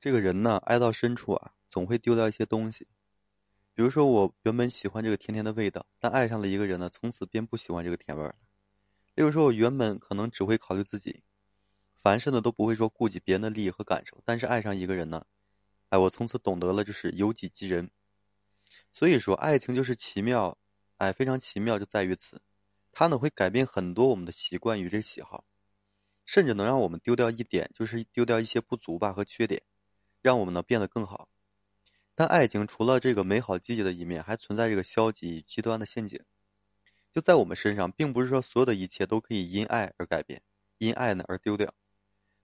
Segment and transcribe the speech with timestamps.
[0.00, 2.88] 这个人呢，爱到深处啊，总会丢掉一些东西。
[3.74, 8.36] 比如说，我原本喜欢这个甜甜的味道，但爱上了一个人呢，从此便不喜欢这个甜味儿了。
[9.14, 11.22] 例如说，我原本可能只会考虑自己，
[12.02, 15.26] 凡事呢都不会说顾及别人的利益和感受，但是爱上一个人呢，
[15.90, 17.90] 哎，我从此懂得了就是由己及人。
[18.94, 20.56] 所以说，爱情就是奇妙，
[20.96, 22.40] 哎，非常奇妙就在于此，
[22.90, 25.44] 它呢会改变很多我们的习惯与这喜好，
[26.24, 29.62] 甚至能让我们丢掉一点，就是丢掉一些不足吧和缺点。
[30.22, 31.28] 让我们呢变得更好，
[32.14, 36.22] 但爱情除了这个美好积极的一面，还存在这个消极极端的陷阱。
[37.12, 40.42] 就在我们身上，并不是说所有的一切都可以因爱而改变，
[40.78, 41.74] 因爱呢而丢掉。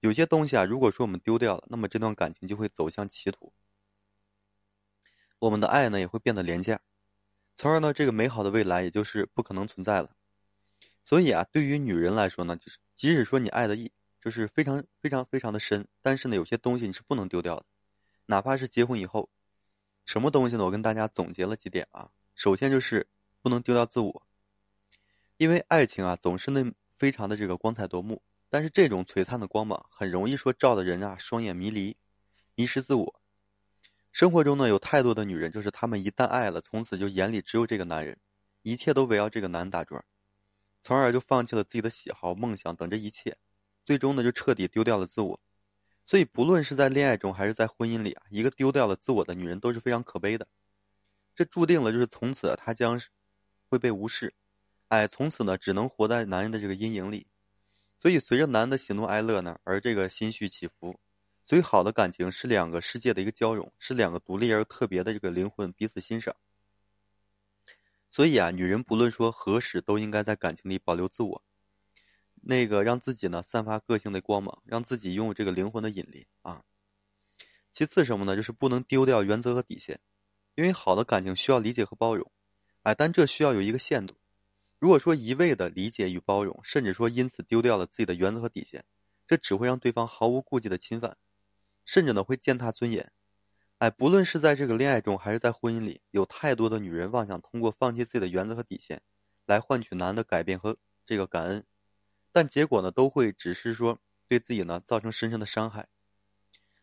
[0.00, 3.52] 有些东西啊，如果说我们丢掉了，那么这段感情就会走向歧途，
[5.38, 6.80] 我们的爱呢也会变得廉价，
[7.56, 10.14] 从而呢这个美好的未来也就是不可能存在了。
[11.02, 13.90] 所以啊，对于女人来说呢，就是即使说你爱的一。
[14.22, 17.66] 就是非常非常非常的深，但是呢，有些东西你是不能丢掉的，
[18.26, 19.28] 哪怕是结婚以后，
[20.06, 20.64] 什么东西呢？
[20.64, 22.08] 我跟大家总结了几点啊。
[22.36, 23.08] 首先就是
[23.42, 24.26] 不能丢掉自我，
[25.38, 31.96] 因为爱情啊总是那非常的这个光彩夺目，但是这种璀璨的光芒很容易说照的人啊双眼迷离，
[32.54, 33.20] 迷失自我。
[34.12, 38.16] 生活中呢有太多的女人，就是她们一旦爱了，从此就眼里只有这个男人，
[38.62, 40.04] 一切都围绕这个男人打转，
[40.84, 43.36] 从而就放弃了自己的喜好、梦想等这一切。
[43.84, 45.40] 最终呢，就彻底丢掉了自我，
[46.04, 50.46] 所以不论是在恋爱中还是在婚姻里啊，一个丢掉了自我的女人都是非常可悲的。
[51.34, 53.00] 这注定了就是从此她将
[53.68, 54.34] 会被无视，
[54.88, 57.26] 哎，从此呢只能活在男人的这个阴影里。
[57.98, 60.98] 所以随着男人的喜怒哀乐呢，而这个心绪起伏。
[61.44, 66.34] 最好的感情是两个世界的一个交融，是两个独立而特别的这个灵魂彼此欣赏。
[68.10, 71.42] 所以啊，女人不论说何时都应该在感情里保留自我。
[72.44, 76.62] 那个让自己呢散发个性的光芒，让自己拥有这个灵魂的引力啊。
[77.72, 78.36] 其次什么呢？
[78.36, 80.00] 就是不能丢掉原则和底线，
[80.56, 82.30] 因为好的感情需要理解和包容，
[82.82, 84.14] 哎，但这需要有一个限度。
[84.78, 88.84] 如果说一味的理解与包容，甚至说因此丢掉了自己的原则和底线，
[89.26, 91.16] 这只会让对方毫无顾忌的侵犯，
[91.84, 93.12] 甚至呢会践踏尊严。
[93.78, 99.00] 哎，不论是在这个恋爱中还是在婚姻里，有太多的女人妄想通过放弃自己的原则和底线，
[99.46, 100.76] 来换取男的改变和
[101.06, 101.64] 这个感恩。
[102.32, 105.88] 但结果呢，都会只是说对自己呢造成深深的伤害。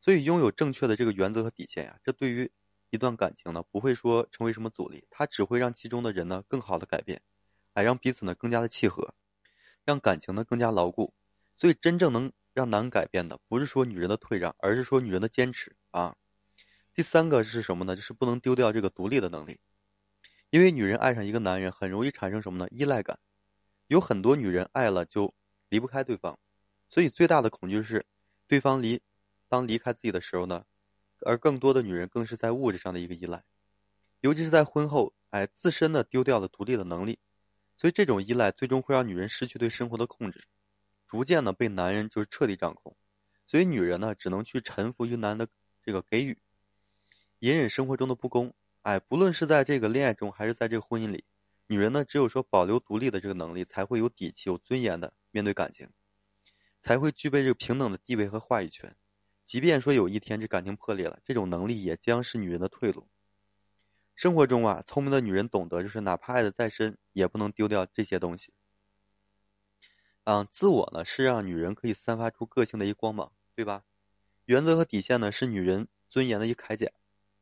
[0.00, 2.50] 所以，拥有正确的这个原则和底线呀，这对于
[2.90, 7.22] 一段感情呢，不会说成为什么阻力，它只会让其中的人呢更好的改变，
[7.72, 9.14] 哎，让彼此呢更加的契合，
[9.84, 11.14] 让感情呢更加牢固。
[11.56, 16.16] 所以，真正能让男改变的，不是说女人的退让，而是说女人的坚持啊。
[16.94, 17.96] 第三个是什么呢？
[17.96, 19.58] 就是不能丢掉这个独立的能力，
[20.50, 22.68] 因为女人爱上一个男人，很容易产生什么呢？
[22.70, 23.18] 依赖感。
[23.94, 25.32] 有很多女人爱了就
[25.68, 26.36] 离不开对方，
[26.88, 28.04] 所以最大的恐惧是
[28.48, 29.00] 对方离
[29.48, 30.64] 当离开自己的时候呢，
[31.20, 33.44] 而更多的女人更是在物质上的一个依赖，
[34.20, 37.20] 尤其是在婚后，哎，自身呢丢掉了独立的能力，
[37.76, 40.44] 所以这种依赖最终会让女人失去对生活的控制，
[41.06, 42.96] 逐渐呢被男人就是彻底掌控，
[43.46, 45.46] 所以女人呢只能去臣服于男的
[45.84, 46.36] 这个给予，
[47.38, 51.22] 隐忍生活中的不公，哎，不论是在这个恋爱中还是在这个婚姻里。
[51.66, 55.88] 女人呢，只有说保留独立的这个能力，才会有底气、有尊严的面对感情，
[56.80, 58.96] 才会具备这个平等的地位和话语权。
[59.44, 63.08] 即便说有一天这感情破裂了，这种能力也将是女人的退路。
[64.14, 68.52] 生活中啊，聪明的女人懂得，就是哪怕爱的再深，也不能丢掉这些东西。
[70.24, 73.84] 嗯，自我呢是让女人可以散发出个性的一光芒，对吧？
[74.44, 76.90] 原则和底线呢是女人尊严的一铠甲。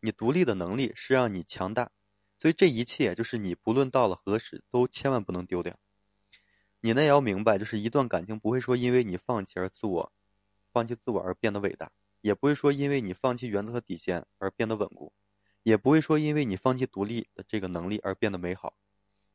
[0.00, 1.90] 你独立的能力是让你强大。
[2.38, 5.76] 所以这一切就是你不论到了何时都千万不能丢掉。
[6.80, 10.12] 你呢也要明白，就是一段感情不会说因为你放弃而自我，
[10.72, 11.90] 放弃自我而变得伟大，
[12.20, 15.12] 也不会说因为你放弃原则和底线而变得稳固，
[15.64, 18.74] 也不会说因为你放弃独立的这个能力而变得美好。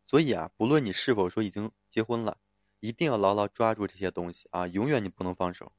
[0.05, 2.37] 所以啊，不论你是否说已经结婚了，
[2.79, 5.73] 一定要牢牢抓住这些东西啊，永远你不能放手。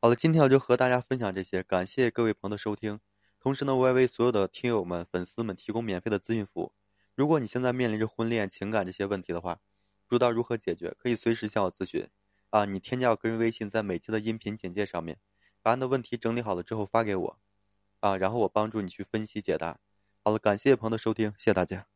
[0.00, 3.00] 好了，今天我就和大家分享这些，感谢各位朋友的收听。
[3.42, 6.72] 同时呢，我也为所有的听友们、粉丝们提供免费的咨询服务。
[7.16, 9.58] 如果你现在面临着婚恋、情感这些问题的话，
[10.06, 12.08] 不知道如何解决，可以随时向我咨询。
[12.50, 15.18] 啊，你添加我个人微信，在每期的音频简介上面，
[15.60, 17.38] 把你的问题整理好了之后发给我，
[17.98, 19.80] 啊，然后我帮助你去分析解答。
[20.22, 21.88] 好了，感谢朋友的收听，谢谢大家。